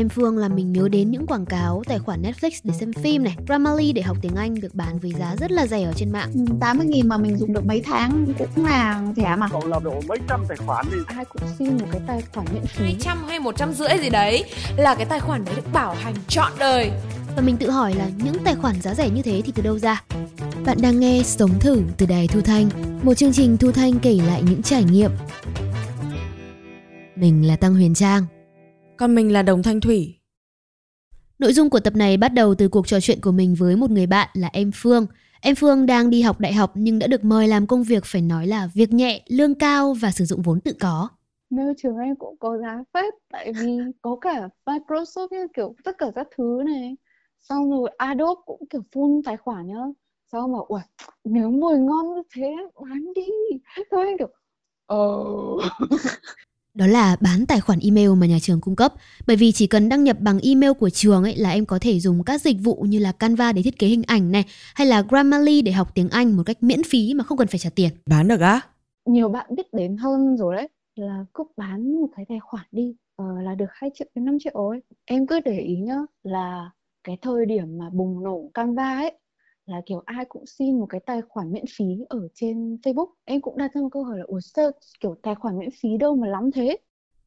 [0.00, 3.24] Em Phương làm mình nhớ đến những quảng cáo tài khoản Netflix để xem phim
[3.24, 6.12] này, Grammarly để học tiếng Anh được bán với giá rất là rẻ ở trên
[6.12, 6.30] mạng.
[6.60, 9.48] 80 nghìn mà mình dùng được mấy tháng cũng là rẻ mà.
[9.48, 10.98] Cậu là độ mấy trăm tài khoản đi.
[11.06, 12.84] Ai cũng xin một cái tài khoản miễn phí.
[12.84, 14.44] 200 hay 100 rưỡi gì đấy
[14.76, 16.90] là cái tài khoản đấy được bảo hành trọn đời.
[17.36, 19.78] Và mình tự hỏi là những tài khoản giá rẻ như thế thì từ đâu
[19.78, 20.02] ra?
[20.66, 22.68] Bạn đang nghe Sống Thử từ Đài Thu Thanh,
[23.02, 25.10] một chương trình Thu Thanh kể lại những trải nghiệm.
[27.16, 28.26] Mình là Tăng Huyền Trang.
[29.00, 30.14] Còn mình là Đồng Thanh Thủy.
[31.38, 33.90] Nội dung của tập này bắt đầu từ cuộc trò chuyện của mình với một
[33.90, 35.06] người bạn là em Phương.
[35.40, 38.22] Em Phương đang đi học đại học nhưng đã được mời làm công việc phải
[38.22, 41.08] nói là việc nhẹ, lương cao và sử dụng vốn tự có.
[41.50, 45.98] Nơi trường em cũng có giá phép tại vì có cả Microsoft ấy, kiểu tất
[45.98, 46.96] cả các thứ này.
[47.38, 49.84] Xong rồi Adobe cũng kiểu full tài khoản nhá.
[50.32, 50.80] Xong mà ui
[51.24, 53.28] nếu mồi ngon như thế bán đi.
[53.90, 54.28] Thôi anh kiểu
[54.86, 54.96] ờ
[56.74, 58.94] Đó là bán tài khoản email mà nhà trường cung cấp.
[59.26, 62.00] Bởi vì chỉ cần đăng nhập bằng email của trường ấy là em có thể
[62.00, 65.02] dùng các dịch vụ như là Canva để thiết kế hình ảnh này hay là
[65.08, 67.90] Grammarly để học tiếng Anh một cách miễn phí mà không cần phải trả tiền.
[68.06, 68.60] Bán được á?
[69.04, 72.96] nhiều bạn biết đến hơn rồi đấy là cứ bán một cái tài khoản đi
[73.16, 74.80] ờ, là được 2 triệu đến 5 triệu ấy.
[75.04, 76.70] Em cứ để ý nhá là
[77.04, 79.12] cái thời điểm mà bùng nổ Canva ấy
[79.70, 83.06] là kiểu ai cũng xin một cái tài khoản miễn phí ở trên Facebook.
[83.24, 85.88] Em cũng đặt ra một câu hỏi là ủa sao kiểu tài khoản miễn phí
[86.00, 86.76] đâu mà lắm thế?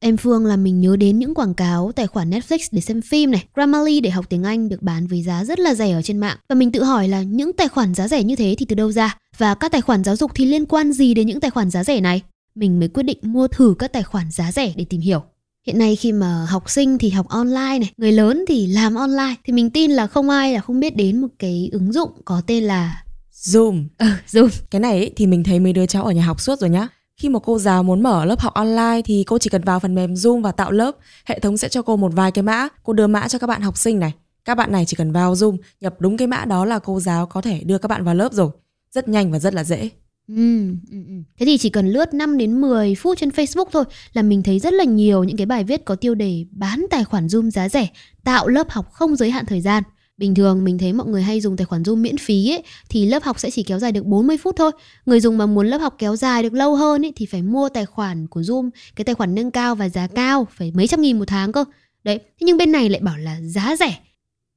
[0.00, 3.30] Em Phương làm mình nhớ đến những quảng cáo tài khoản Netflix để xem phim
[3.30, 6.18] này, Grammarly để học tiếng Anh được bán với giá rất là rẻ ở trên
[6.18, 6.36] mạng.
[6.48, 8.92] Và mình tự hỏi là những tài khoản giá rẻ như thế thì từ đâu
[8.92, 9.18] ra?
[9.38, 11.84] Và các tài khoản giáo dục thì liên quan gì đến những tài khoản giá
[11.84, 12.22] rẻ này?
[12.54, 15.22] Mình mới quyết định mua thử các tài khoản giá rẻ để tìm hiểu.
[15.66, 19.34] Hiện nay khi mà học sinh thì học online này, người lớn thì làm online
[19.44, 22.42] thì mình tin là không ai là không biết đến một cái ứng dụng có
[22.46, 23.86] tên là Zoom.
[23.98, 24.48] ờ Zoom.
[24.70, 26.88] Cái này ấy, thì mình thấy mấy đứa cháu ở nhà học suốt rồi nhá.
[27.16, 29.94] Khi một cô giáo muốn mở lớp học online thì cô chỉ cần vào phần
[29.94, 30.96] mềm Zoom và tạo lớp.
[31.24, 32.68] Hệ thống sẽ cho cô một vài cái mã.
[32.82, 34.12] Cô đưa mã cho các bạn học sinh này.
[34.44, 37.26] Các bạn này chỉ cần vào Zoom, nhập đúng cái mã đó là cô giáo
[37.26, 38.50] có thể đưa các bạn vào lớp rồi.
[38.90, 39.90] Rất nhanh và rất là dễ.
[40.28, 41.14] Ừ, ừ, ừ.
[41.38, 44.58] Thế thì chỉ cần lướt 5 đến 10 phút trên Facebook thôi là mình thấy
[44.58, 47.68] rất là nhiều những cái bài viết có tiêu đề bán tài khoản Zoom giá
[47.68, 47.88] rẻ,
[48.24, 49.82] tạo lớp học không giới hạn thời gian.
[50.16, 53.06] Bình thường mình thấy mọi người hay dùng tài khoản Zoom miễn phí ấy, thì
[53.06, 54.70] lớp học sẽ chỉ kéo dài được 40 phút thôi.
[55.06, 57.68] Người dùng mà muốn lớp học kéo dài được lâu hơn ấy, thì phải mua
[57.68, 61.00] tài khoản của Zoom, cái tài khoản nâng cao và giá cao, phải mấy trăm
[61.00, 61.64] nghìn một tháng cơ.
[62.04, 63.98] Đấy, thế nhưng bên này lại bảo là giá rẻ.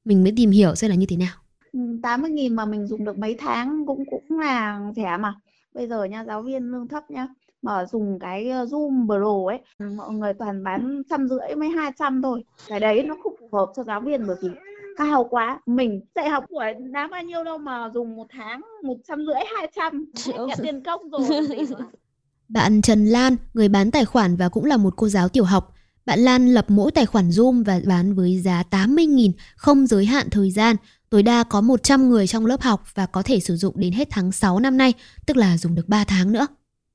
[0.06, 1.34] Mình mới tìm hiểu xem là như thế nào.
[1.74, 5.34] Ừ, 80 nghìn mà mình dùng được mấy tháng cũng cũng là rẻ mà.
[5.78, 7.28] Bây giờ nha, giáo viên lương thấp nhá,
[7.62, 12.22] mà dùng cái ờ, Zoom Pro ấy, mọi người toàn bán trăm rưỡi mấy 200
[12.22, 12.44] thôi.
[12.68, 14.50] Cái đấy nó không phù hợp cho giáo viên bởi vì
[14.98, 15.60] cao quá.
[15.66, 19.42] Mình dạy học của đáng bao nhiêu đâu mà dùng một tháng một trăm rưỡi
[19.56, 21.22] hai trăm nhận tiền công rồi.
[22.50, 25.74] Bạn Trần Lan, người bán tài khoản và cũng là một cô giáo tiểu học.
[26.06, 30.28] Bạn Lan lập mỗi tài khoản Zoom và bán với giá 80.000, không giới hạn
[30.32, 30.76] thời gian.
[31.10, 34.08] Tối đa có 100 người trong lớp học và có thể sử dụng đến hết
[34.12, 34.94] tháng 6 năm nay,
[35.28, 36.48] tức là dùng được 3 tháng nữa.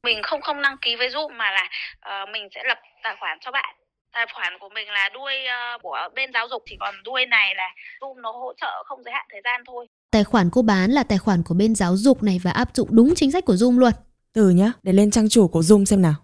[0.04, 1.68] mình không không đăng ký với Zoom mà là
[2.00, 3.74] ờ, mình sẽ lập tài khoản cho bạn
[4.14, 7.54] tài khoản của mình là đuôi ờ, của bên giáo dục thì còn đuôi này
[7.56, 7.68] là
[8.00, 11.02] Zoom nó hỗ trợ không giới hạn thời gian thôi Tài khoản cô bán là
[11.02, 13.78] tài khoản của bên giáo dục này và áp dụng đúng chính sách của Zoom
[13.78, 13.92] luôn.
[14.34, 16.14] Từ nhá, để lên trang chủ của Zoom xem nào.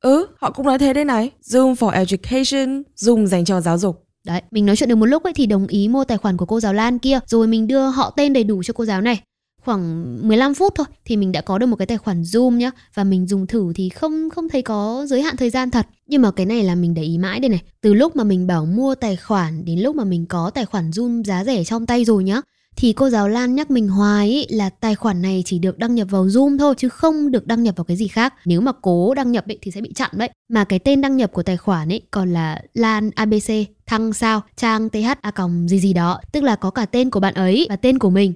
[0.00, 1.30] Ừ, họ cũng nói thế đây này.
[1.42, 4.03] Zoom for Education, Zoom dành cho giáo dục.
[4.26, 6.46] Đấy, mình nói chuyện được một lúc ấy thì đồng ý mua tài khoản của
[6.46, 9.20] cô giáo Lan kia rồi mình đưa họ tên đầy đủ cho cô giáo này.
[9.62, 12.70] Khoảng 15 phút thôi thì mình đã có được một cái tài khoản Zoom nhá
[12.94, 15.86] và mình dùng thử thì không không thấy có giới hạn thời gian thật.
[16.06, 17.62] Nhưng mà cái này là mình để ý mãi đây này.
[17.80, 20.90] Từ lúc mà mình bảo mua tài khoản đến lúc mà mình có tài khoản
[20.90, 22.40] Zoom giá rẻ trong tay rồi nhá
[22.76, 25.94] thì cô giáo Lan nhắc mình hoài ý là tài khoản này chỉ được đăng
[25.94, 28.34] nhập vào Zoom thôi chứ không được đăng nhập vào cái gì khác.
[28.44, 30.30] Nếu mà cố đăng nhập ấy thì sẽ bị chặn đấy.
[30.48, 33.50] Mà cái tên đăng nhập của tài khoản ấy còn là Lan ABC
[33.86, 37.20] thăng sao trang th a còng gì gì đó, tức là có cả tên của
[37.20, 38.32] bạn ấy và tên của mình.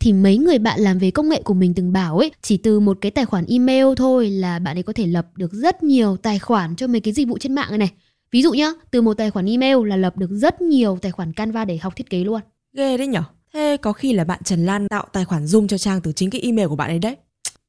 [0.00, 2.80] Thì mấy người bạn làm về công nghệ của mình từng bảo ấy, chỉ từ
[2.80, 6.16] một cái tài khoản email thôi là bạn ấy có thể lập được rất nhiều
[6.16, 7.90] tài khoản cho mấy cái dịch vụ trên mạng này này.
[8.30, 11.32] Ví dụ nhá, từ một tài khoản email là lập được rất nhiều tài khoản
[11.32, 12.40] Canva để học thiết kế luôn.
[12.76, 13.22] Ghê đấy nhở?
[13.54, 16.30] Thế có khi là bạn Trần Lan tạo tài khoản Zoom cho Trang từ chính
[16.30, 17.16] cái email của bạn ấy đấy.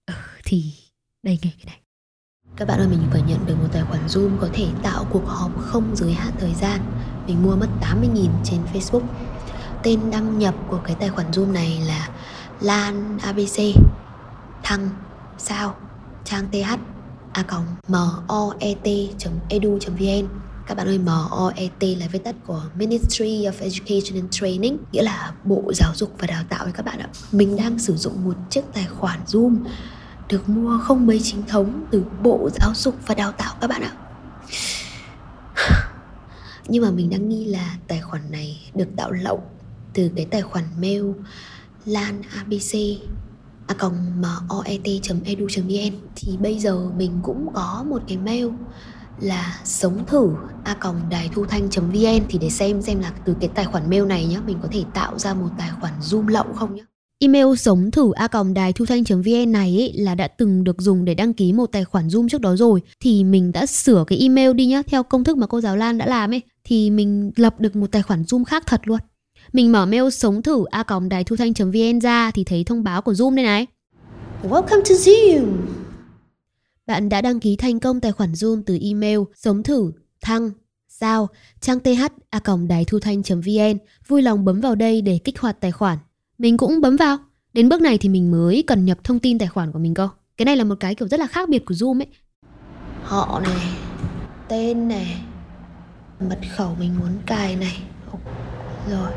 [0.05, 0.13] Ờ,
[0.45, 0.63] thì
[1.23, 1.79] đây nghe cái này.
[2.55, 5.25] Các bạn ơi, mình vừa nhận được một tài khoản Zoom có thể tạo cuộc
[5.25, 6.81] họp không giới hạn thời gian.
[7.27, 9.03] Mình mua mất 80.000 trên Facebook.
[9.83, 12.09] Tên đăng nhập của cái tài khoản Zoom này là
[12.61, 13.59] Lan ABC
[14.63, 14.89] thăng,
[15.37, 15.75] sao,
[16.23, 16.55] trang th
[17.33, 18.65] a còng moet.edu.vn
[20.67, 25.33] các bạn ơi MOET là viết tắt của Ministry of Education and Training, nghĩa là
[25.43, 27.09] Bộ Giáo dục và Đào tạo ấy các bạn ạ.
[27.31, 29.57] Mình đang sử dụng một chiếc tài khoản Zoom
[30.29, 33.81] được mua không mấy chính thống từ Bộ Giáo dục và Đào tạo các bạn
[33.81, 33.91] ạ.
[36.67, 39.43] Nhưng mà mình đang nghi là tài khoản này được tạo lậu
[39.93, 41.03] từ cái tài khoản mail
[41.85, 42.75] lan abc
[43.67, 48.47] a à moet.edu.vn thì bây giờ mình cũng có một cái mail
[49.19, 50.29] là sống thử
[50.63, 54.05] a còng đài thu thanh.vn thì để xem xem là từ cái tài khoản mail
[54.05, 56.83] này nhá, mình có thể tạo ra một tài khoản zoom lậu không nhá
[57.19, 61.05] Email sống thử a còng đài thu thanh.vn này ấy là đã từng được dùng
[61.05, 64.19] để đăng ký một tài khoản Zoom trước đó rồi, thì mình đã sửa cái
[64.19, 67.31] email đi nhá, theo công thức mà cô giáo Lan đã làm ấy, thì mình
[67.35, 68.99] lập được một tài khoản Zoom khác thật luôn.
[69.53, 73.01] Mình mở mail sống thử a còng đài thu thanh.vn ra thì thấy thông báo
[73.01, 73.65] của Zoom đây này.
[74.43, 75.45] Welcome to Zoom.
[76.87, 79.91] Bạn đã đăng ký thành công tài khoản Zoom từ email sống thử
[80.21, 80.51] thăng
[80.87, 81.29] sao
[81.59, 81.87] trang th
[82.29, 83.77] a đài thu thanh.vn.
[84.07, 85.97] Vui lòng bấm vào đây để kích hoạt tài khoản.
[86.37, 87.17] Mình cũng bấm vào.
[87.53, 90.09] Đến bước này thì mình mới cần nhập thông tin tài khoản của mình cơ.
[90.37, 92.07] Cái này là một cái kiểu rất là khác biệt của Zoom ấy.
[93.03, 93.77] Họ này,
[94.47, 95.21] tên này,
[96.19, 97.83] mật khẩu mình muốn cài này.
[98.91, 99.11] Rồi.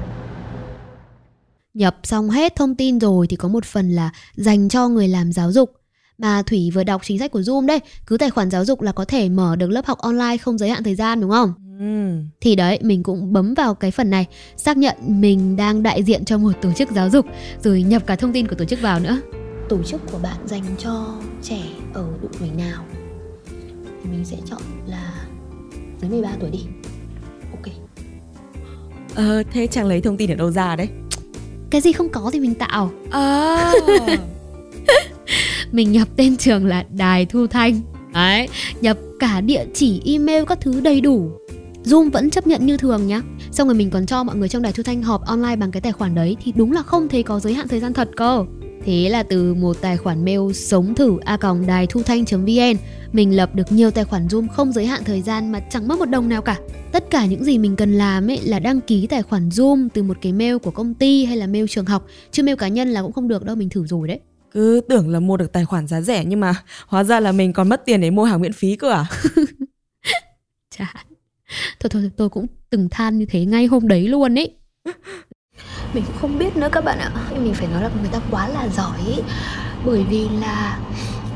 [1.75, 5.32] Nhập xong hết thông tin rồi thì có một phần là dành cho người làm
[5.32, 5.78] giáo dục.
[6.19, 8.93] Mà Thủy vừa đọc chính sách của Zoom đây, cứ tài khoản giáo dục là
[8.93, 11.53] có thể mở được lớp học online không giới hạn thời gian đúng không?
[11.81, 12.25] Ừ.
[12.41, 14.26] Thì đấy, mình cũng bấm vào cái phần này,
[14.56, 17.26] xác nhận mình đang đại diện cho một tổ chức giáo dục,
[17.62, 19.20] rồi nhập cả thông tin của tổ chức vào nữa.
[19.69, 21.62] Tổ chức của bạn dành cho trẻ
[21.94, 22.85] ở độ tuổi nào?
[24.03, 25.12] Thì mình sẽ chọn là
[26.00, 26.61] dưới 13 tuổi đi.
[27.50, 27.75] Ok.
[29.14, 30.88] Ờ, thế chàng lấy thông tin ở đâu ra đấy?
[31.71, 32.91] Cái gì không có thì mình tạo.
[33.11, 33.73] À.
[35.73, 37.81] mình nhập tên trường là Đài Thu Thanh.
[38.15, 38.49] Đấy,
[38.81, 41.31] nhập cả địa chỉ email các thứ đầy đủ.
[41.85, 43.23] Zoom vẫn chấp nhận như thường nhá.
[43.50, 45.81] Xong rồi mình còn cho mọi người trong đài thu thanh họp online bằng cái
[45.81, 48.44] tài khoản đấy Thì đúng là không thấy có giới hạn thời gian thật cơ.
[48.85, 52.76] Thế là từ một tài khoản mail sống thử a còng đài thu thanh.vn
[53.12, 55.99] Mình lập được nhiều tài khoản Zoom không giới hạn thời gian mà chẳng mất
[55.99, 56.56] một đồng nào cả.
[56.93, 60.03] Tất cả những gì mình cần làm ấy là đăng ký tài khoản Zoom từ
[60.03, 62.88] một cái mail của công ty hay là mail trường học Chứ mail cá nhân
[62.88, 64.21] là cũng không được đâu, mình thử rồi đấy
[64.59, 66.55] Cứ tưởng là mua được tài khoản giá rẻ nhưng mà
[66.87, 69.07] hóa ra là mình còn mất tiền để mua hàng miễn phí cơ à?
[70.71, 70.95] Chà.
[71.81, 74.55] Thôi thôi tôi cũng từng than như thế ngay hôm đấy luôn ấy
[75.95, 77.13] mình cũng không biết nữa các bạn ạ.
[77.33, 79.23] Nhưng mình phải nói là người ta quá là giỏi ấy.
[79.87, 80.79] bởi vì là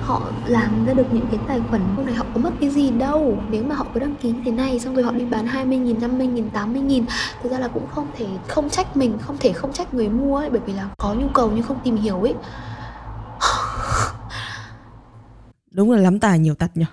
[0.00, 2.90] họ làm ra được những cái tài khoản hôm này họ có mất cái gì
[2.90, 3.38] đâu.
[3.50, 5.78] Nếu mà họ cứ đăng ký như thế này xong rồi họ đi bán 20
[5.78, 7.04] nghìn, 50 nghìn, 80 nghìn
[7.42, 10.36] thực ra là cũng không thể không trách mình không thể không trách người mua
[10.36, 10.50] ấy.
[10.50, 12.34] Bởi vì là có nhu cầu nhưng không tìm hiểu ấy
[15.74, 16.84] đúng là lắm tài nhiều tật nhỉ?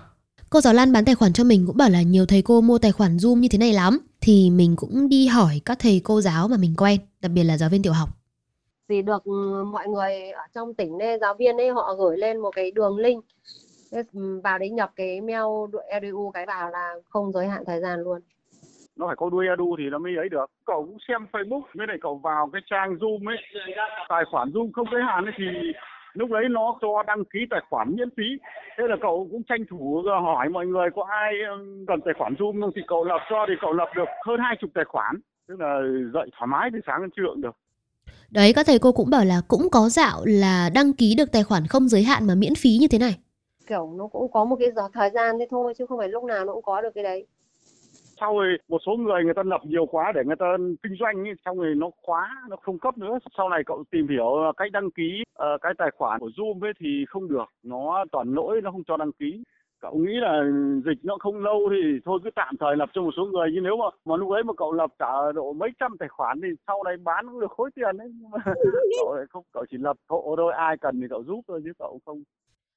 [0.50, 2.78] Cô giáo Lan bán tài khoản cho mình cũng bảo là nhiều thầy cô mua
[2.78, 3.98] tài khoản Zoom như thế này lắm.
[4.20, 7.56] Thì mình cũng đi hỏi các thầy cô giáo mà mình quen, đặc biệt là
[7.56, 8.08] giáo viên tiểu học.
[8.88, 12.38] Thì được ừ, mọi người ở trong tỉnh đây, giáo viên ấy họ gửi lên
[12.38, 13.24] một cái đường link.
[13.90, 15.44] Ừ, vào đấy nhập cái mail
[15.88, 18.20] edu cái vào là không giới hạn thời gian luôn.
[18.96, 20.50] Nó phải có đuôi edu thì nó mới ấy được.
[20.66, 23.36] Cậu cũng xem facebook với lại cậu vào cái trang zoom ấy.
[24.08, 25.44] Tài khoản zoom không giới hạn ấy thì
[26.12, 28.24] lúc đấy nó cho đăng ký tài khoản miễn phí.
[28.78, 31.32] Thế là cậu cũng tranh thủ hỏi mọi người có ai
[31.88, 34.56] cần tài khoản zoom không thì cậu lập cho thì cậu lập được hơn hai
[34.60, 35.20] chục tài khoản.
[35.48, 35.80] Tức là
[36.14, 37.56] dậy thoải mái từ sáng đến trưa cũng được.
[38.30, 41.44] Đấy các thầy cô cũng bảo là cũng có dạo là đăng ký được tài
[41.44, 43.18] khoản không giới hạn mà miễn phí như thế này.
[43.66, 46.24] Kiểu nó cũng có một cái giờ thời gian thế thôi chứ không phải lúc
[46.24, 47.26] nào nó cũng có được cái đấy
[48.20, 50.46] sau rồi một số người người ta lập nhiều quá để người ta
[50.82, 53.18] kinh doanh ấy, xong rồi nó khóa nó không cấp nữa.
[53.36, 56.72] Sau này cậu tìm hiểu cách đăng ký uh, cái tài khoản của zoom ấy
[56.80, 59.42] thì không được nó toàn lỗi nó không cho đăng ký.
[59.80, 60.42] Cậu nghĩ là
[60.84, 63.48] dịch nó không lâu thì thôi cứ tạm thời lập cho một số người.
[63.54, 66.40] Nhưng nếu mà mà lúc ấy mà cậu lập cả độ mấy trăm tài khoản
[66.42, 68.08] thì sau này bán cũng được khối tiền đấy.
[68.20, 68.38] Nhưng mà
[69.00, 71.72] cậu lại không cậu chỉ lập hộ thôi ai cần thì cậu giúp thôi chứ
[71.78, 72.22] cậu không.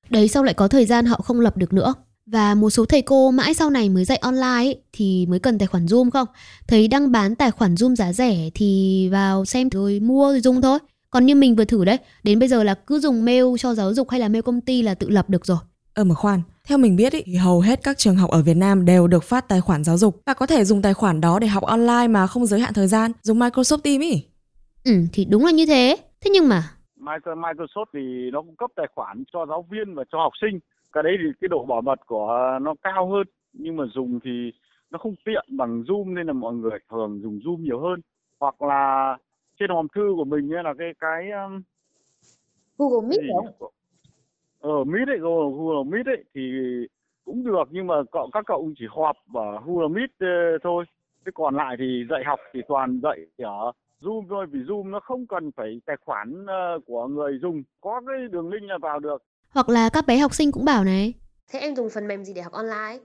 [0.10, 1.94] Đấy sau lại có thời gian họ không lập được nữa
[2.26, 5.60] và một số thầy cô mãi sau này mới dạy online ấy, thì mới cần
[5.60, 6.28] tài khoản Zoom không?
[6.68, 10.62] Thấy đăng bán tài khoản Zoom giá rẻ thì vào xem rồi mua rồi dùng
[10.62, 10.80] thôi.
[11.10, 13.94] Còn như mình vừa thử đấy, đến bây giờ là cứ dùng mail cho giáo
[13.94, 15.58] dục hay là mail công ty là tự lập được rồi.
[15.94, 18.58] Ờ mà khoan, theo mình biết ý, thì hầu hết các trường học ở Việt
[18.58, 21.40] Nam đều được phát tài khoản giáo dục và có thể dùng tài khoản đó
[21.40, 24.26] để học online mà không giới hạn thời gian, dùng Microsoft Teams ý.
[24.84, 25.98] Ừ, thì đúng là như thế.
[26.22, 26.64] Thế nhưng mà
[27.26, 28.00] Microsoft thì
[28.34, 30.60] nó cung cấp tài khoản cho giáo viên và cho học sinh
[30.94, 34.52] cái đấy thì cái độ bảo mật của nó cao hơn nhưng mà dùng thì
[34.92, 38.02] nó không tiện bằng zoom nên là mọi người thường dùng zoom nhiều hơn
[38.40, 39.18] hoặc là
[39.60, 41.62] trên hòm thư của mình là cái cái um,
[42.78, 43.20] Google Meet
[43.60, 43.70] không?
[44.60, 46.42] Ờ Meet ấy, Google Meet ấy thì
[47.26, 50.86] cũng được nhưng mà cậu các cậu chỉ họp ở Google Meet uh, thôi.
[51.26, 53.72] Thế còn lại thì dạy học thì toàn dạy ở
[54.02, 58.02] Zoom thôi vì Zoom nó không cần phải tài khoản uh, của người dùng, có
[58.08, 59.24] cái đường link là vào được.
[59.54, 61.14] Hoặc là các bé học sinh cũng bảo này.
[61.48, 63.00] Thế em dùng phần mềm gì để học online?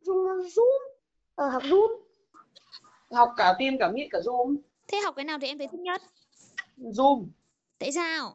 [0.00, 0.80] Dùng Zoom,
[1.34, 1.88] ờ, học Zoom.
[3.10, 4.56] học cả Teams cả Meet cả Zoom.
[4.88, 6.02] Thế học cái nào thì em thấy thích nhất?
[6.78, 7.26] Zoom.
[7.78, 8.34] Tại sao?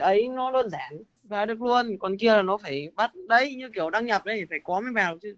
[0.00, 1.98] Ấy nó đơn giản vào được luôn.
[1.98, 4.92] Còn kia là nó phải bắt đấy như kiểu đăng nhập đấy phải có mới
[4.94, 5.36] vào chứ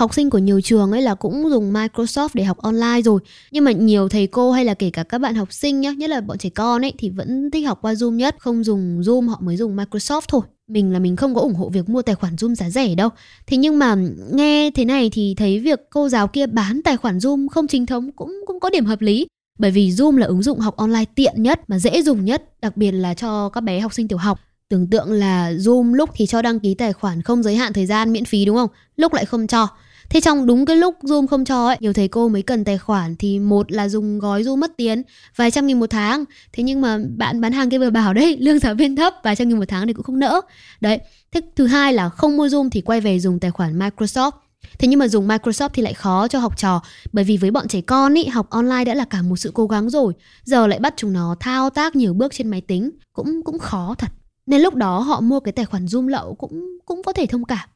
[0.00, 3.64] Học sinh của nhiều trường ấy là cũng dùng Microsoft để học online rồi Nhưng
[3.64, 6.20] mà nhiều thầy cô hay là kể cả các bạn học sinh nhá Nhất là
[6.20, 9.38] bọn trẻ con ấy thì vẫn thích học qua Zoom nhất Không dùng Zoom họ
[9.40, 12.34] mới dùng Microsoft thôi Mình là mình không có ủng hộ việc mua tài khoản
[12.34, 13.08] Zoom giá rẻ đâu
[13.46, 13.96] Thế nhưng mà
[14.32, 17.86] nghe thế này thì thấy việc cô giáo kia bán tài khoản Zoom không chính
[17.86, 19.26] thống cũng cũng có điểm hợp lý
[19.58, 22.76] bởi vì Zoom là ứng dụng học online tiện nhất mà dễ dùng nhất, đặc
[22.76, 24.40] biệt là cho các bé học sinh tiểu học.
[24.68, 27.86] Tưởng tượng là Zoom lúc thì cho đăng ký tài khoản không giới hạn thời
[27.86, 28.68] gian miễn phí đúng không?
[28.96, 29.68] Lúc lại không cho.
[30.10, 32.78] Thế trong đúng cái lúc Zoom không cho ấy, nhiều thầy cô mới cần tài
[32.78, 35.02] khoản thì một là dùng gói Zoom mất tiền
[35.36, 36.24] vài trăm nghìn một tháng.
[36.52, 39.36] Thế nhưng mà bạn bán hàng kia vừa bảo đấy, lương giáo viên thấp vài
[39.36, 40.40] trăm nghìn một tháng thì cũng không nỡ.
[40.80, 40.98] Đấy.
[41.32, 44.30] Thế thứ hai là không mua Zoom thì quay về dùng tài khoản Microsoft.
[44.78, 47.68] Thế nhưng mà dùng Microsoft thì lại khó cho học trò bởi vì với bọn
[47.68, 50.12] trẻ con ý, học online đã là cả một sự cố gắng rồi.
[50.44, 53.94] Giờ lại bắt chúng nó thao tác nhiều bước trên máy tính cũng cũng khó
[53.98, 54.08] thật.
[54.46, 57.44] Nên lúc đó họ mua cái tài khoản Zoom lậu cũng cũng có thể thông
[57.44, 57.68] cảm.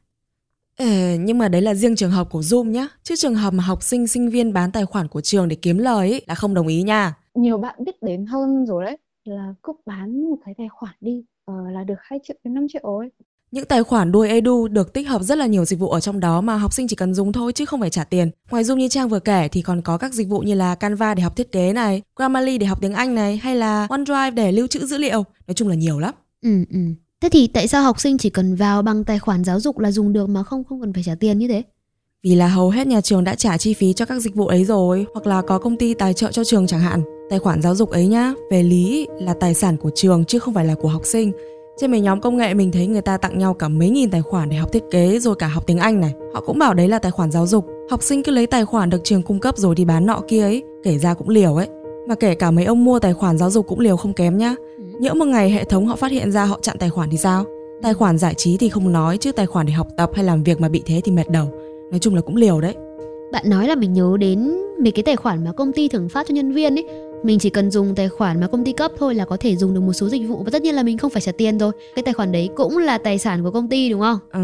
[0.75, 3.63] Ê, nhưng mà đấy là riêng trường hợp của Zoom nhá Chứ trường hợp mà
[3.63, 6.53] học sinh, sinh viên bán tài khoản của trường để kiếm lời ấy, là không
[6.53, 10.53] đồng ý nha Nhiều bạn biết đến hơn rồi đấy là cứ bán một cái
[10.57, 13.09] tài khoản đi uh, là được 2 triệu đến 5 triệu ấy.
[13.51, 16.19] Những tài khoản đuôi edu được tích hợp rất là nhiều dịch vụ ở trong
[16.19, 18.31] đó mà học sinh chỉ cần dùng thôi chứ không phải trả tiền.
[18.51, 21.13] Ngoài Zoom như Trang vừa kể thì còn có các dịch vụ như là Canva
[21.13, 24.51] để học thiết kế này, Grammarly để học tiếng Anh này hay là OneDrive để
[24.51, 25.23] lưu trữ dữ liệu.
[25.47, 26.13] Nói chung là nhiều lắm.
[26.41, 26.79] Ừ, ừ.
[27.25, 29.91] Thế thì tại sao học sinh chỉ cần vào bằng tài khoản giáo dục là
[29.91, 31.63] dùng được mà không không cần phải trả tiền như thế?
[32.23, 34.65] Vì là hầu hết nhà trường đã trả chi phí cho các dịch vụ ấy
[34.65, 37.01] rồi hoặc là có công ty tài trợ cho trường chẳng hạn.
[37.29, 40.53] Tài khoản giáo dục ấy nhá, về lý là tài sản của trường chứ không
[40.53, 41.31] phải là của học sinh.
[41.77, 44.21] Trên mấy nhóm công nghệ mình thấy người ta tặng nhau cả mấy nghìn tài
[44.21, 46.13] khoản để học thiết kế rồi cả học tiếng Anh này.
[46.33, 47.65] Họ cũng bảo đấy là tài khoản giáo dục.
[47.89, 50.41] Học sinh cứ lấy tài khoản được trường cung cấp rồi đi bán nọ kia
[50.41, 51.67] ấy, kể ra cũng liều ấy.
[52.07, 54.55] Mà kể cả mấy ông mua tài khoản giáo dục cũng liều không kém nhá.
[54.99, 57.45] Nhỡ một ngày hệ thống họ phát hiện ra họ chặn tài khoản thì sao?
[57.81, 60.43] Tài khoản giải trí thì không nói chứ tài khoản để học tập hay làm
[60.43, 61.51] việc mà bị thế thì mệt đầu.
[61.91, 62.75] Nói chung là cũng liều đấy.
[63.31, 66.27] Bạn nói là mình nhớ đến mấy cái tài khoản mà công ty thường phát
[66.27, 66.85] cho nhân viên ấy
[67.23, 69.73] mình chỉ cần dùng tài khoản mà công ty cấp thôi là có thể dùng
[69.73, 71.71] được một số dịch vụ và tất nhiên là mình không phải trả tiền rồi
[71.95, 74.39] cái tài khoản đấy cũng là tài sản của công ty đúng không ừ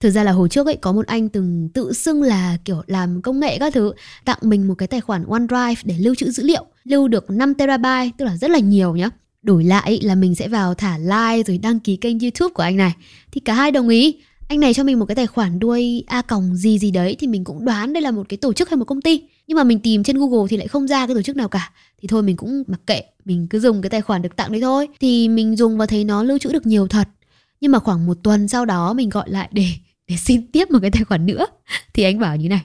[0.00, 3.22] thực ra là hồi trước ấy, có một anh từng tự xưng là, kiểu, làm
[3.22, 3.92] công nghệ các thứ,
[4.24, 7.54] tặng mình một cái tài khoản OneDrive để lưu trữ dữ liệu, lưu được 5
[7.54, 9.10] terabyte, tức là rất là nhiều nhá.
[9.42, 12.76] Đổi lại là mình sẽ vào thả like rồi đăng ký kênh youtube của anh
[12.76, 12.92] này.
[13.32, 14.20] Thì cả hai đồng ý.
[14.48, 17.26] Anh này cho mình một cái tài khoản đuôi a còng gì gì đấy thì
[17.26, 19.22] mình cũng đoán đây là một cái tổ chức hay một công ty.
[19.46, 21.72] Nhưng mà mình tìm trên google thì lại không ra cái tổ chức nào cả.
[22.02, 24.60] Thì thôi mình cũng mặc kệ, mình cứ dùng cái tài khoản được tặng đấy
[24.60, 24.88] thôi.
[25.00, 27.08] Thì mình dùng và thấy nó lưu trữ được nhiều thật.
[27.60, 29.66] Nhưng mà khoảng một tuần sau đó mình gọi lại để
[30.08, 31.46] để xin tiếp một cái tài khoản nữa.
[31.94, 32.60] Thì anh bảo như này.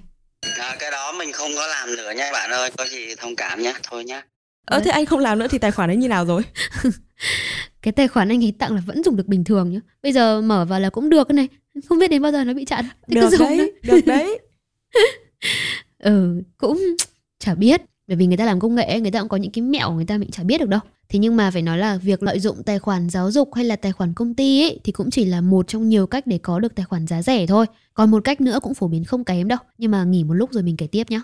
[0.59, 2.71] À, cái đó mình không có làm nữa nha bạn ơi.
[2.77, 4.23] Có gì thông cảm nhé thôi nhá.
[4.65, 6.41] Ờ thế anh không làm nữa thì tài khoản ấy như nào rồi?
[7.81, 9.79] Cái tài khoản anh ấy tặng là vẫn dùng được bình thường nhá.
[10.03, 11.47] Bây giờ mở vào là cũng được cái này.
[11.89, 12.85] Không biết đến bao giờ nó bị chặn.
[13.07, 14.39] Thì được cứ dùng đấy, đấy được đấy.
[15.97, 16.95] Ừ cũng
[17.39, 19.61] chả biết bởi vì người ta làm công nghệ người ta cũng có những cái
[19.61, 20.79] mẹo người ta mình chả biết được đâu.
[21.09, 23.75] Thế nhưng mà phải nói là việc lợi dụng tài khoản giáo dục hay là
[23.75, 26.59] tài khoản công ty ấy, thì cũng chỉ là một trong nhiều cách để có
[26.59, 27.65] được tài khoản giá rẻ thôi.
[27.93, 29.59] Còn một cách nữa cũng phổ biến không kém đâu.
[29.77, 31.21] Nhưng mà nghỉ một lúc rồi mình kể tiếp nhé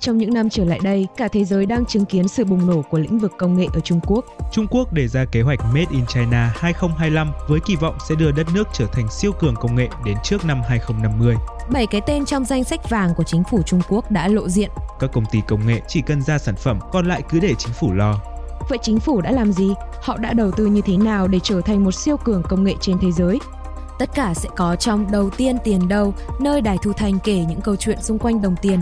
[0.00, 2.82] trong những năm trở lại đây, cả thế giới đang chứng kiến sự bùng nổ
[2.82, 4.24] của lĩnh vực công nghệ ở Trung Quốc.
[4.52, 8.30] Trung Quốc đề ra kế hoạch Made in China 2025 với kỳ vọng sẽ đưa
[8.30, 11.34] đất nước trở thành siêu cường công nghệ đến trước năm 2050.
[11.72, 14.70] Bảy cái tên trong danh sách vàng của chính phủ Trung Quốc đã lộ diện.
[15.00, 17.72] Các công ty công nghệ chỉ cần ra sản phẩm, còn lại cứ để chính
[17.72, 18.20] phủ lo.
[18.68, 19.74] Vậy chính phủ đã làm gì?
[20.02, 22.74] Họ đã đầu tư như thế nào để trở thành một siêu cường công nghệ
[22.80, 23.38] trên thế giới?
[23.98, 27.60] Tất cả sẽ có trong Đầu tiên tiền đâu, nơi Đài Thu Thành kể những
[27.60, 28.80] câu chuyện xung quanh đồng tiền.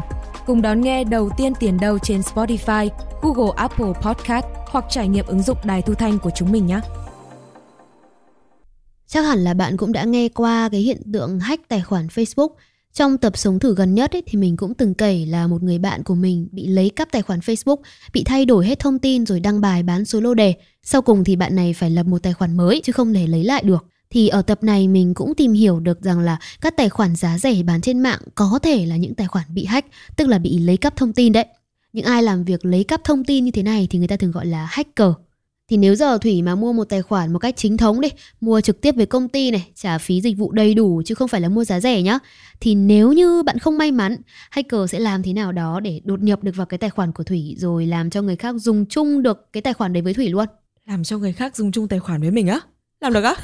[0.49, 2.89] Cùng đón nghe Đầu tiên tiền đâu trên Spotify,
[3.23, 6.81] Google Apple Podcast hoặc trải nghiệm ứng dụng Đài Thu Thanh của chúng mình nhé.
[9.07, 12.49] Chắc hẳn là bạn cũng đã nghe qua cái hiện tượng hack tài khoản Facebook.
[12.93, 15.79] Trong tập sống thử gần nhất ấy, thì mình cũng từng kể là một người
[15.79, 17.77] bạn của mình bị lấy cắp tài khoản Facebook,
[18.13, 20.55] bị thay đổi hết thông tin rồi đăng bài bán số lô đề.
[20.83, 23.45] Sau cùng thì bạn này phải lập một tài khoản mới chứ không thể lấy
[23.45, 26.89] lại được thì ở tập này mình cũng tìm hiểu được rằng là các tài
[26.89, 30.29] khoản giá rẻ bán trên mạng có thể là những tài khoản bị hack, tức
[30.29, 31.47] là bị lấy cắp thông tin đấy.
[31.93, 34.31] Những ai làm việc lấy cắp thông tin như thế này thì người ta thường
[34.31, 35.11] gọi là hacker.
[35.71, 38.09] Thì nếu giờ Thủy mà mua một tài khoản một cách chính thống đi,
[38.41, 41.29] mua trực tiếp với công ty này, trả phí dịch vụ đầy đủ chứ không
[41.29, 42.19] phải là mua giá rẻ nhá.
[42.61, 44.17] Thì nếu như bạn không may mắn,
[44.51, 47.25] hacker sẽ làm thế nào đó để đột nhập được vào cái tài khoản của
[47.25, 50.29] Thủy rồi làm cho người khác dùng chung được cái tài khoản đấy với Thủy
[50.29, 50.47] luôn.
[50.87, 52.61] Làm cho người khác dùng chung tài khoản với mình á?
[53.01, 53.35] Làm được á?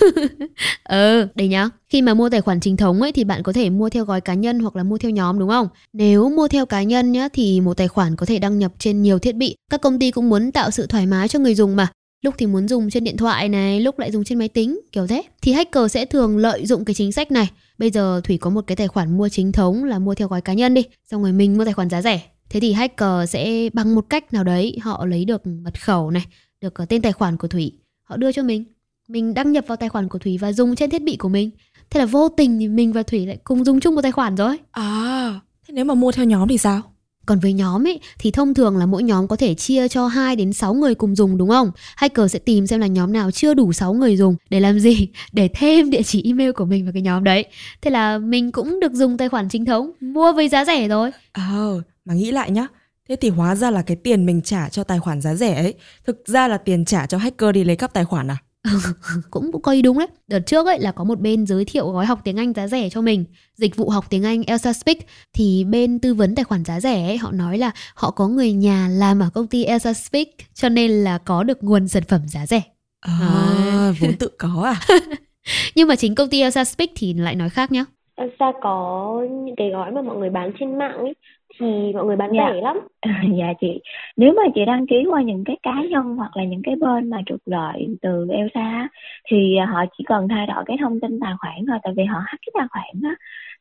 [0.84, 1.68] ừ, đây nhá.
[1.88, 4.20] Khi mà mua tài khoản chính thống ấy thì bạn có thể mua theo gói
[4.20, 5.68] cá nhân hoặc là mua theo nhóm đúng không?
[5.92, 9.02] Nếu mua theo cá nhân nhá thì một tài khoản có thể đăng nhập trên
[9.02, 9.56] nhiều thiết bị.
[9.70, 11.88] Các công ty cũng muốn tạo sự thoải mái cho người dùng mà.
[12.25, 15.06] Lúc thì muốn dùng trên điện thoại này, lúc lại dùng trên máy tính, kiểu
[15.06, 15.23] thế.
[15.42, 17.50] Thì hacker sẽ thường lợi dụng cái chính sách này.
[17.78, 20.40] Bây giờ Thủy có một cái tài khoản mua chính thống là mua theo gói
[20.40, 22.20] cá nhân đi, xong rồi mình mua tài khoản giá rẻ.
[22.50, 26.25] Thế thì hacker sẽ bằng một cách nào đấy họ lấy được mật khẩu này,
[26.61, 28.64] được ờ, tên tài khoản của Thủy, họ đưa cho mình
[29.08, 31.50] mình đăng nhập vào tài khoản của Thủy và dùng trên thiết bị của mình.
[31.90, 34.37] Thế là vô tình thì mình và Thủy lại cùng dùng chung một tài khoản
[34.37, 34.58] rồi.
[34.70, 36.82] À, thế nếu mà mua theo nhóm thì sao?
[37.26, 40.37] Còn với nhóm ấy thì thông thường là mỗi nhóm có thể chia cho 2
[40.37, 41.70] đến 6 người cùng dùng đúng không?
[41.96, 45.08] Hacker sẽ tìm xem là nhóm nào chưa đủ 6 người dùng để làm gì?
[45.32, 47.44] Để thêm địa chỉ email của mình vào cái nhóm đấy.
[47.82, 51.11] Thế là mình cũng được dùng tài khoản chính thống, mua với giá rẻ rồi.
[51.32, 52.66] Ờ, mà nghĩ lại nhá.
[53.08, 55.75] Thế thì hóa ra là cái tiền mình trả cho tài khoản giá rẻ ấy,
[56.06, 58.37] thực ra là tiền trả cho hacker đi lấy cắp tài khoản à?
[59.30, 60.09] cũng cũng coi đúng đấy.
[60.28, 62.90] Đợt trước ấy là có một bên giới thiệu gói học tiếng Anh giá rẻ
[62.90, 63.25] cho mình,
[63.56, 64.99] dịch vụ học tiếng Anh Elsa Speak
[65.33, 68.52] thì bên tư vấn tài khoản giá rẻ ấy họ nói là họ có người
[68.52, 72.21] nhà làm ở công ty Elsa Speak cho nên là có được nguồn sản phẩm
[72.28, 72.62] giá rẻ.
[73.00, 74.80] À, vốn tự có à?
[75.75, 77.85] Nhưng mà chính công ty Elsa Speak thì lại nói khác nhá.
[78.16, 81.14] Elsa có những cái gói mà mọi người bán trên mạng ấy
[81.61, 82.50] thì mọi người bán dạ.
[82.52, 82.80] rẻ lắm.
[83.38, 83.80] Dạ chị.
[84.16, 87.11] Nếu mà chị đăng ký qua những cái cá nhân hoặc là những cái bên
[87.11, 88.88] mà trục lợi từ Elsa
[89.30, 92.18] thì họ chỉ cần thay đổi cái thông tin tài khoản thôi tại vì họ
[92.18, 93.14] hack cái tài khoản á.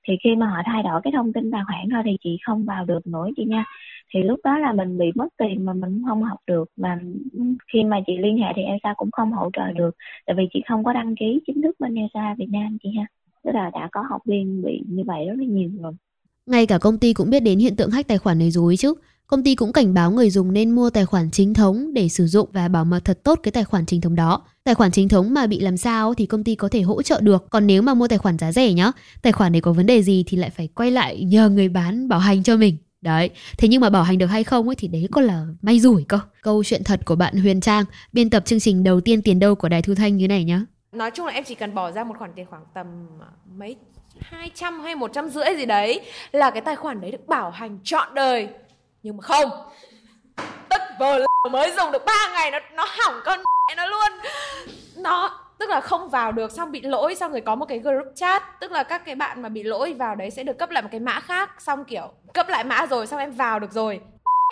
[0.08, 2.66] Thì khi mà họ thay đổi cái thông tin tài khoản thôi thì chị không
[2.66, 3.66] vào được nữa chị nha.
[4.14, 6.98] Thì lúc đó là mình bị mất tiền mà mình cũng không học được và
[7.74, 9.92] khi mà chị liên hệ thì Elsa cũng không hỗ trợ được
[10.26, 13.06] tại vì chị không có đăng ký chính thức bên Elsa Việt Nam chị ha
[13.44, 15.94] tức là đã có học viên bị như vậy rất là nhiều rồi
[16.46, 18.94] ngay cả công ty cũng biết đến hiện tượng hack tài khoản này rồi chứ.
[19.28, 22.28] Công ty cũng cảnh báo người dùng nên mua tài khoản chính thống để sử
[22.28, 24.42] dụng và bảo mật thật tốt cái tài khoản chính thống đó.
[24.64, 27.22] Tài khoản chính thống mà bị làm sao thì công ty có thể hỗ trợ
[27.22, 27.50] được.
[27.50, 30.04] Còn nếu mà mua tài khoản giá rẻ nhá, tài khoản này có vấn đề
[30.04, 32.78] gì thì lại phải quay lại nhờ người bán bảo hành cho mình.
[33.02, 35.80] Đấy, thế nhưng mà bảo hành được hay không ấy thì đấy còn là may
[35.80, 36.20] rủi cơ.
[36.42, 39.56] Câu chuyện thật của bạn Huyền Trang, biên tập chương trình đầu tiên tiền đâu
[39.56, 40.66] của Đài Thu Thanh như này nhá.
[40.94, 43.28] Nói chung là em chỉ cần bỏ ra một khoản tiền khoảng tầm à,
[43.58, 43.76] mấy
[44.22, 46.02] 200 hay 150 gì đấy
[46.32, 48.50] là cái tài khoản đấy được bảo hành trọn đời.
[49.04, 49.50] Nhưng mà không.
[50.70, 51.20] Tất vờ
[51.52, 53.40] mới dùng được 3 ngày nó nó hỏng con
[53.78, 54.12] nó luôn.
[54.98, 58.08] Nó, tức là không vào được, xong bị lỗi, xong rồi có một cái group
[58.16, 60.84] chat tức là các cái bạn mà bị lỗi vào đấy sẽ được cấp lại
[60.84, 64.00] một cái mã khác xong kiểu, cấp lại mã rồi, xong em vào được rồi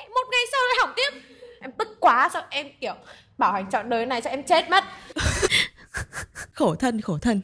[0.09, 1.21] một ngày sau lại hỏng tiếp
[1.61, 2.93] em tức quá, xong em kiểu
[3.37, 4.83] bảo hành trọn đời này cho em chết mất
[6.53, 7.41] khổ thân khổ thân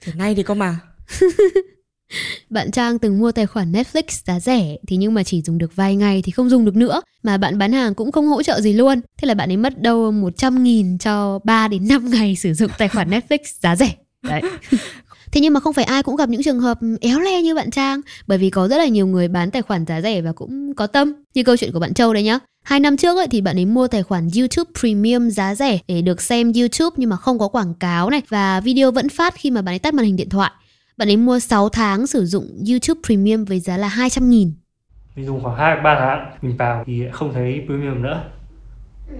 [0.00, 0.78] thế nay thì có mà
[2.50, 5.76] bạn Trang từng mua tài khoản Netflix giá rẻ thì nhưng mà chỉ dùng được
[5.76, 8.60] vài ngày thì không dùng được nữa mà bạn bán hàng cũng không hỗ trợ
[8.60, 9.00] gì luôn.
[9.16, 12.70] Thế là bạn ấy mất đâu 100 nghìn cho 3 đến 5 ngày sử dụng
[12.78, 13.94] tài khoản Netflix giá rẻ.
[14.22, 14.42] Đấy.
[15.32, 17.70] Thế nhưng mà không phải ai cũng gặp những trường hợp éo le như bạn
[17.70, 20.74] Trang Bởi vì có rất là nhiều người bán tài khoản giá rẻ và cũng
[20.74, 23.40] có tâm Như câu chuyện của bạn Châu đây nhá Hai năm trước ấy, thì
[23.40, 27.16] bạn ấy mua tài khoản YouTube Premium giá rẻ để được xem YouTube nhưng mà
[27.16, 30.06] không có quảng cáo này và video vẫn phát khi mà bạn ấy tắt màn
[30.06, 30.50] hình điện thoại.
[30.96, 34.52] Bạn ấy mua 6 tháng sử dụng YouTube Premium với giá là 200 nghìn.
[35.16, 38.24] Mình dùng khoảng 2 3 tháng mình vào thì không thấy Premium nữa.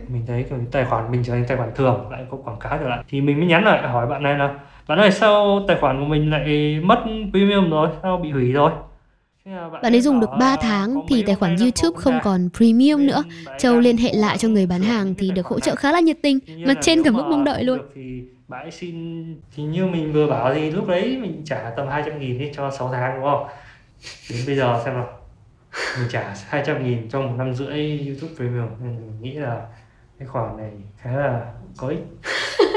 [0.08, 2.78] Mình thấy cái tài khoản mình trở thành tài khoản thường lại có quảng cáo
[2.78, 4.54] trở lại thì mình mới nhắn lại hỏi bạn này là
[4.90, 6.98] bạn ơi sao tài khoản của mình lại mất
[7.30, 8.70] Premium rồi, sao bị hủy rồi?
[9.82, 13.22] Bạn ấy dùng được 3 tháng thì tài khoản YouTube không còn premium nữa.
[13.58, 16.16] Châu liên hệ lại cho người bán hàng thì được hỗ trợ khá là nhiệt
[16.22, 17.80] tình, mà trên cả mức mong đợi luôn.
[17.94, 18.94] Thì bạn ấy xin
[19.56, 22.70] thì như mình vừa bảo thì lúc đấy mình trả tầm 200 nghìn đi cho
[22.70, 23.46] 6 tháng đúng không?
[24.30, 25.08] Đến bây giờ xem nào
[25.98, 29.60] mình trả 200 nghìn trong một năm rưỡi YouTube Premium nên mình nghĩ là
[30.18, 32.04] cái khoản này khá là có ích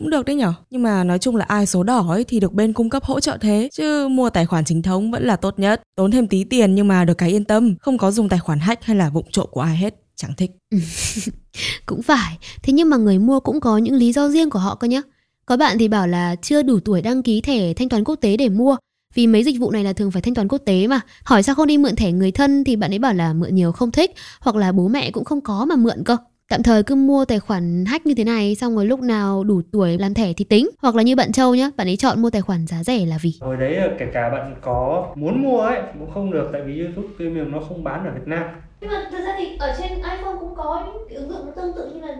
[0.00, 0.52] cũng được đấy nhở?
[0.70, 3.20] Nhưng mà nói chung là ai số đỏ ấy thì được bên cung cấp hỗ
[3.20, 5.82] trợ thế, chứ mua tài khoản chính thống vẫn là tốt nhất.
[5.96, 8.58] Tốn thêm tí tiền nhưng mà được cái yên tâm, không có dùng tài khoản
[8.58, 10.50] hack hay là vụng trộm của ai hết, chẳng thích.
[10.70, 10.78] Ừ,
[11.86, 12.38] cũng phải.
[12.62, 15.02] Thế nhưng mà người mua cũng có những lý do riêng của họ cơ nhá.
[15.46, 18.36] Có bạn thì bảo là chưa đủ tuổi đăng ký thẻ thanh toán quốc tế
[18.36, 18.76] để mua,
[19.14, 21.00] vì mấy dịch vụ này là thường phải thanh toán quốc tế mà.
[21.24, 23.72] Hỏi sao không đi mượn thẻ người thân thì bạn ấy bảo là mượn nhiều
[23.72, 24.10] không thích,
[24.40, 26.16] hoặc là bố mẹ cũng không có mà mượn cơ
[26.50, 29.60] tạm thời cứ mua tài khoản hack như thế này xong rồi lúc nào đủ
[29.72, 30.70] tuổi làm thẻ thì tính.
[30.82, 33.18] Hoặc là như bạn châu nhá bạn ấy chọn mua tài khoản giá rẻ là
[33.22, 33.34] vì?
[33.40, 37.08] Hồi đấy kể cả bạn có muốn mua ấy cũng không được tại vì youtube
[37.16, 38.44] premium nó không bán ở việt nam.
[38.80, 41.52] Nhưng mà thật ra thì ở trên iphone cũng có những cái ứng dụng nó
[41.52, 42.16] tương tự như là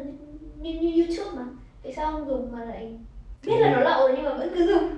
[0.63, 1.45] như, như youtube mà.
[1.83, 2.99] Tại sao không dùng mà lại
[3.47, 4.91] biết là nó lậu rồi nhưng mà vẫn cứ dùng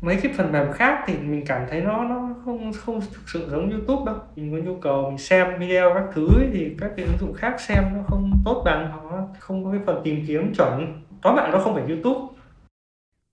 [0.00, 3.48] mấy cái phần mềm khác thì mình cảm thấy nó nó không không thực sự
[3.50, 4.16] giống YouTube đâu.
[4.36, 7.34] Mình có nhu cầu mình xem video các thứ ấy, thì các cái ứng dụng
[7.34, 11.02] khác xem nó không tốt bằng hoặc nó không có cái phần tìm kiếm chuẩn.
[11.22, 12.20] Tóm lại nó không phải youtube.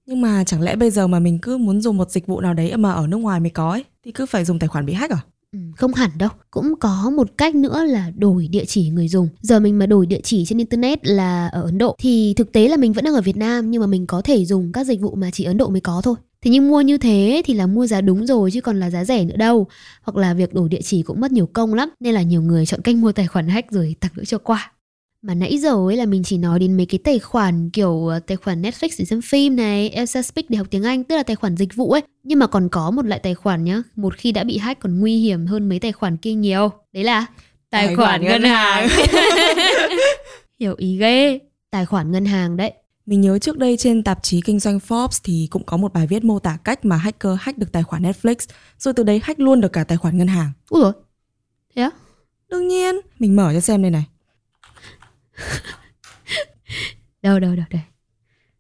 [0.06, 2.54] Nhưng mà chẳng lẽ bây giờ mà mình cứ muốn dùng một dịch vụ nào
[2.54, 4.94] đấy mà ở nước ngoài mới có ấy, thì cứ phải dùng tài khoản bị
[4.94, 5.18] hack à?
[5.52, 6.30] Ừ, không hẳn đâu.
[6.52, 9.30] Cũng có một cách nữa là đổi địa chỉ người dùng.
[9.42, 12.68] Giờ mình mà đổi địa chỉ trên internet là ở ấn độ thì thực tế
[12.68, 15.02] là mình vẫn đang ở việt nam nhưng mà mình có thể dùng các dịch
[15.02, 17.67] vụ mà chỉ ấn độ mới có thôi thế nhưng mua như thế thì là
[17.67, 19.67] mua giá đúng rồi chứ còn là giá rẻ nữa đâu
[20.01, 22.65] hoặc là việc đổi địa chỉ cũng mất nhiều công lắm nên là nhiều người
[22.65, 24.71] chọn cách mua tài khoản hack rồi tặng lỗi cho qua
[25.23, 28.19] mà nãy giờ ấy là mình chỉ nói đến mấy cái tài khoản kiểu ờ,
[28.19, 31.23] tài khoản Netflix để xem phim này, Elsa Speak để học tiếng Anh, tức là
[31.23, 32.01] tài khoản dịch vụ ấy.
[32.23, 34.99] Nhưng mà còn có một loại tài khoản nhá, một khi đã bị hack còn
[34.99, 36.69] nguy hiểm hơn mấy tài khoản kia nhiều.
[36.93, 37.25] Đấy là
[37.69, 38.88] tài, Tài khoản, khoản ngân ngân hàng.
[40.60, 41.39] Hiểu ý ghê,
[41.71, 42.73] tài khoản ngân hàng đấy.
[43.06, 46.08] Mình nhớ trước đây trên tạp chí kinh doanh Forbes thì cũng có một bài
[46.08, 48.36] viết mô tả cách mà hacker hack được tài khoản Netflix,
[48.78, 50.52] rồi từ đấy hack luôn được cả tài khoản ngân hàng.
[50.70, 50.94] Ui dồi,
[51.76, 51.89] thế á?
[52.50, 54.06] Đương nhiên, mình mở cho xem đây này.
[57.22, 57.82] Đâu đâu đâu đây.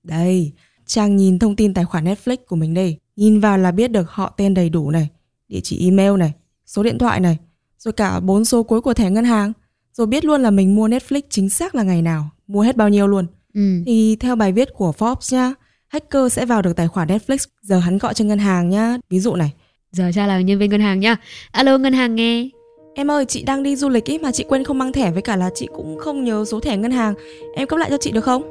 [0.03, 0.51] Đây,
[0.85, 2.97] Trang nhìn thông tin tài khoản Netflix của mình đây.
[3.15, 5.09] Nhìn vào là biết được họ tên đầy đủ này,
[5.47, 6.33] địa chỉ email này,
[6.65, 7.37] số điện thoại này,
[7.77, 9.53] rồi cả bốn số cuối của thẻ ngân hàng.
[9.93, 12.89] Rồi biết luôn là mình mua Netflix chính xác là ngày nào, mua hết bao
[12.89, 13.27] nhiêu luôn.
[13.53, 13.61] Ừ.
[13.85, 15.53] Thì theo bài viết của Forbes nhá,
[15.87, 18.97] hacker sẽ vào được tài khoản Netflix, giờ hắn gọi cho ngân hàng nhá.
[19.09, 19.53] Ví dụ này,
[19.93, 21.15] Giờ cha là nhân viên ngân hàng nhá.
[21.51, 22.49] Alo ngân hàng nghe.
[22.95, 25.21] Em ơi, chị đang đi du lịch ý mà chị quên không mang thẻ với
[25.21, 27.13] cả là chị cũng không nhớ số thẻ ngân hàng.
[27.55, 28.43] Em cấp lại cho chị được không?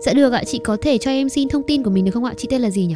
[0.00, 2.24] Dạ được ạ, chị có thể cho em xin thông tin của mình được không
[2.24, 2.34] ạ?
[2.36, 2.94] Chị tên là gì nhỉ?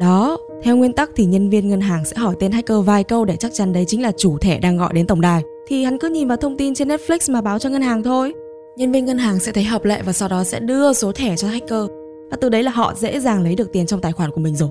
[0.00, 3.24] Đó, theo nguyên tắc thì nhân viên ngân hàng sẽ hỏi tên hacker vài câu
[3.24, 5.42] để chắc chắn đấy chính là chủ thẻ đang gọi đến tổng đài.
[5.68, 8.32] Thì hắn cứ nhìn vào thông tin trên Netflix mà báo cho ngân hàng thôi.
[8.78, 11.36] Nhân viên ngân hàng sẽ thấy hợp lệ và sau đó sẽ đưa số thẻ
[11.36, 11.84] cho hacker.
[12.30, 14.56] Và từ đấy là họ dễ dàng lấy được tiền trong tài khoản của mình
[14.56, 14.68] rồi.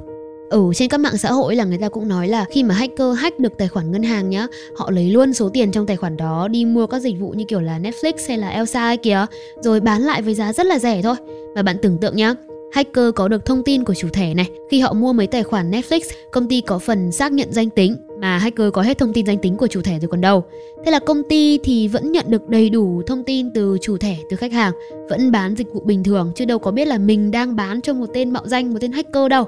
[0.49, 3.17] Ừ, trên các mạng xã hội là người ta cũng nói là khi mà hacker
[3.17, 6.17] hack được tài khoản ngân hàng nhá, họ lấy luôn số tiền trong tài khoản
[6.17, 9.25] đó đi mua các dịch vụ như kiểu là Netflix hay là Elsa ấy kìa,
[9.61, 11.15] rồi bán lại với giá rất là rẻ thôi.
[11.55, 12.33] Và bạn tưởng tượng nhá,
[12.75, 15.71] hacker có được thông tin của chủ thẻ này, khi họ mua mấy tài khoản
[15.71, 15.99] Netflix,
[16.31, 19.37] công ty có phần xác nhận danh tính mà hacker có hết thông tin danh
[19.37, 20.43] tính của chủ thẻ rồi còn đâu.
[20.85, 24.17] Thế là công ty thì vẫn nhận được đầy đủ thông tin từ chủ thẻ
[24.29, 24.73] từ khách hàng,
[25.09, 27.93] vẫn bán dịch vụ bình thường chứ đâu có biết là mình đang bán cho
[27.93, 29.45] một tên mạo danh, một tên hacker đâu.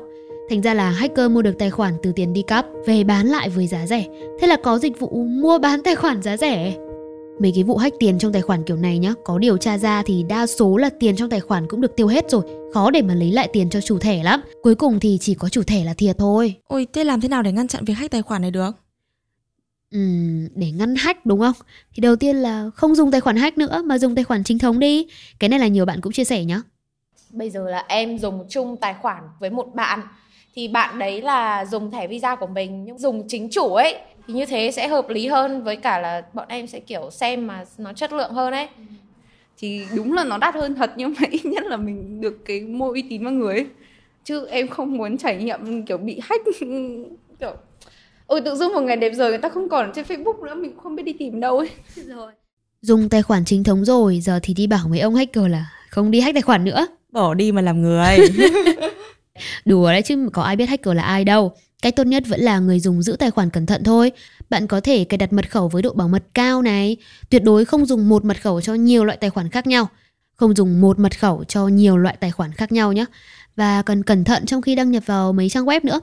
[0.49, 3.49] Thành ra là hacker mua được tài khoản từ tiền đi cắp về bán lại
[3.49, 4.05] với giá rẻ.
[4.39, 6.86] Thế là có dịch vụ mua bán tài khoản giá rẻ.
[7.39, 10.03] Mấy cái vụ hack tiền trong tài khoản kiểu này nhá, có điều tra ra
[10.05, 13.01] thì đa số là tiền trong tài khoản cũng được tiêu hết rồi, khó để
[13.01, 14.41] mà lấy lại tiền cho chủ thẻ lắm.
[14.61, 16.55] Cuối cùng thì chỉ có chủ thẻ là thiệt thôi.
[16.67, 18.71] Ôi, thế làm thế nào để ngăn chặn việc hack tài khoản này được?
[19.91, 21.55] Ừm, để ngăn hack đúng không?
[21.93, 24.59] Thì đầu tiên là không dùng tài khoản hack nữa mà dùng tài khoản chính
[24.59, 25.07] thống đi.
[25.39, 26.61] Cái này là nhiều bạn cũng chia sẻ nhá.
[27.31, 29.99] Bây giờ là em dùng chung tài khoản với một bạn
[30.55, 33.95] thì bạn đấy là dùng thẻ visa của mình nhưng dùng chính chủ ấy
[34.27, 37.47] thì như thế sẽ hợp lý hơn với cả là bọn em sẽ kiểu xem
[37.47, 38.67] mà nó chất lượng hơn ấy.
[39.57, 42.61] thì đúng là nó đắt hơn thật nhưng mà ít nhất là mình được cái
[42.61, 43.65] mua uy tín vào người ấy.
[44.23, 46.45] chứ em không muốn trải nghiệm kiểu bị hack
[47.39, 47.53] kiểu
[48.27, 50.77] ôi tự dưng một ngày đẹp rồi người ta không còn trên Facebook nữa mình
[50.83, 51.69] không biết đi tìm đâu ấy
[52.07, 52.31] rồi
[52.81, 56.11] Dùng tài khoản chính thống rồi, giờ thì đi bảo mấy ông hacker là không
[56.11, 56.87] đi hack tài khoản nữa.
[57.11, 58.17] Bỏ đi mà làm người.
[59.65, 61.53] Đùa đấy chứ, có ai biết hacker là ai đâu.
[61.81, 64.11] Cách tốt nhất vẫn là người dùng giữ tài khoản cẩn thận thôi.
[64.49, 66.97] Bạn có thể cài đặt mật khẩu với độ bảo mật cao này.
[67.29, 69.87] Tuyệt đối không dùng một mật khẩu cho nhiều loại tài khoản khác nhau.
[70.35, 73.05] Không dùng một mật khẩu cho nhiều loại tài khoản khác nhau nhé.
[73.55, 75.99] Và cần cẩn thận trong khi đăng nhập vào mấy trang web nữa.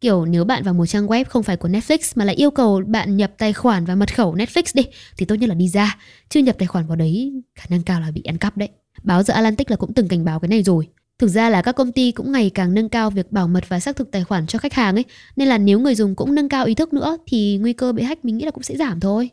[0.00, 2.82] Kiểu nếu bạn vào một trang web không phải của Netflix mà lại yêu cầu
[2.86, 4.82] bạn nhập tài khoản và mật khẩu Netflix đi,
[5.16, 5.96] thì tốt nhất là đi ra.
[6.28, 8.68] Chứ nhập tài khoản vào đấy, khả năng cao là bị ăn cắp đấy.
[9.02, 10.88] Báo The Atlantic là cũng từng cảnh báo cái này rồi.
[11.18, 13.80] Thực ra là các công ty cũng ngày càng nâng cao việc bảo mật và
[13.80, 15.04] xác thực tài khoản cho khách hàng ấy,
[15.36, 18.02] nên là nếu người dùng cũng nâng cao ý thức nữa thì nguy cơ bị
[18.02, 19.30] hack mình nghĩ là cũng sẽ giảm thôi.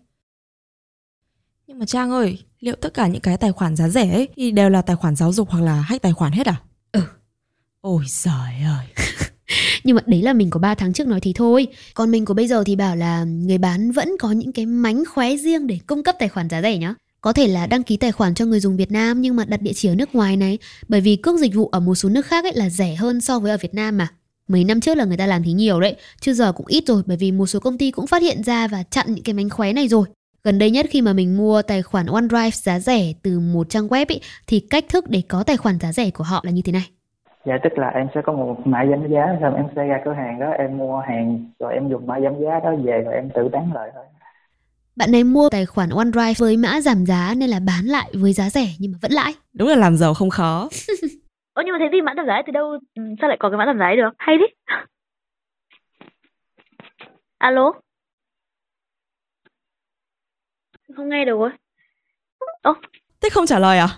[1.68, 4.52] Nhưng mà Trang ơi, liệu tất cả những cái tài khoản giá rẻ ấy thì
[4.52, 6.62] đều là tài khoản giáo dục hoặc là hack tài khoản hết à?
[6.92, 7.02] Ừ.
[7.82, 8.34] Ôi giời
[8.66, 8.86] ơi.
[9.84, 11.68] Nhưng mà đấy là mình có 3 tháng trước nói thì thôi.
[11.94, 15.04] Còn mình của bây giờ thì bảo là người bán vẫn có những cái mánh
[15.06, 16.96] khóe riêng để cung cấp tài khoản giá rẻ nhá.
[17.26, 19.62] Có thể là đăng ký tài khoản cho người dùng Việt Nam nhưng mà đặt
[19.62, 20.58] địa chỉ ở nước ngoài này
[20.88, 23.40] bởi vì cước dịch vụ ở một số nước khác ấy là rẻ hơn so
[23.40, 24.08] với ở Việt Nam mà.
[24.48, 27.02] Mấy năm trước là người ta làm thì nhiều đấy, chứ giờ cũng ít rồi
[27.06, 29.50] bởi vì một số công ty cũng phát hiện ra và chặn những cái mánh
[29.50, 30.06] khóe này rồi.
[30.44, 33.88] Gần đây nhất khi mà mình mua tài khoản OneDrive giá rẻ từ một trang
[33.88, 36.62] web ấy, thì cách thức để có tài khoản giá rẻ của họ là như
[36.66, 36.90] thế này.
[37.46, 40.14] Dạ tức là em sẽ có một mã giảm giá xong em sẽ ra cửa
[40.14, 43.30] hàng đó em mua hàng rồi em dùng mã giảm giá đó về rồi em
[43.36, 44.04] tự bán lại thôi.
[44.96, 48.34] Bạn này mua tài khoản OneDrive với mã giảm giá nên là bán lại với
[48.34, 49.34] giá rẻ nhưng mà vẫn lãi.
[49.54, 50.70] Đúng là làm giàu không khó.
[51.54, 53.58] Ơ nhưng mà thế thì mã giảm giá từ đâu ừ, sao lại có cái
[53.58, 54.76] mã giảm giá ấy được hay thế
[57.38, 57.72] alo
[60.96, 61.50] không nghe được rồi
[62.62, 62.74] ơ
[63.22, 63.90] Thế không trả lời à?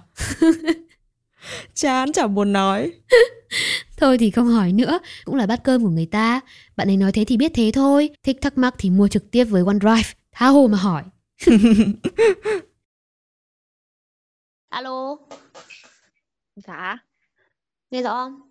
[1.73, 2.91] Chán chẳng buồn nói.
[3.97, 6.39] Thôi thì không hỏi nữa, cũng là bát cơm của người ta.
[6.75, 8.09] Bạn ấy nói thế thì biết thế thôi.
[8.23, 10.09] Thích thắc mắc thì mua trực tiếp với OneDrive.
[10.37, 11.03] Tha hồ mà hỏi.
[14.69, 15.17] Alo,
[16.55, 16.97] Dạ,
[17.91, 18.41] nghe rõ không?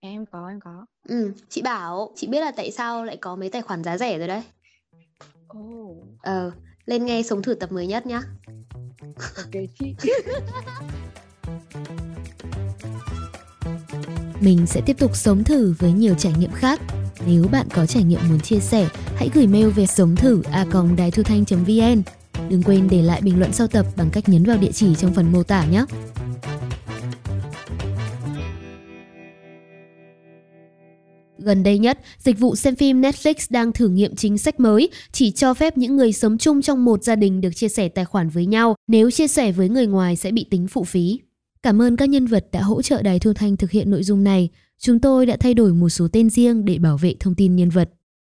[0.00, 0.86] em có, em có.
[1.08, 4.18] Ừ, chị bảo, chị biết là tại sao lại có mấy tài khoản giá rẻ
[4.18, 4.42] rồi đấy.
[5.48, 6.52] Ồ, Ờ,
[6.86, 8.20] lên nghe sống thử tập mới nhất nhá.
[9.36, 9.94] ok chị.
[14.40, 16.80] Mình sẽ tiếp tục sống thử với nhiều trải nghiệm khác.
[17.26, 20.66] Nếu bạn có trải nghiệm muốn chia sẻ, hãy gửi mail về sống thử a
[20.96, 22.02] đài thu thanh vn
[22.48, 25.14] Đừng quên để lại bình luận sau tập bằng cách nhấn vào địa chỉ trong
[25.14, 25.84] phần mô tả nhé.
[31.38, 35.30] Gần đây nhất, dịch vụ xem phim Netflix đang thử nghiệm chính sách mới chỉ
[35.30, 38.28] cho phép những người sống chung trong một gia đình được chia sẻ tài khoản
[38.28, 41.20] với nhau, nếu chia sẻ với người ngoài sẽ bị tính phụ phí.
[41.62, 44.24] Cảm ơn các nhân vật đã hỗ trợ Đài Thu Thanh thực hiện nội dung
[44.24, 44.48] này.
[44.82, 47.70] Chúng tôi đã thay đổi một số tên riêng để bảo vệ thông tin nhân
[47.70, 47.90] vật.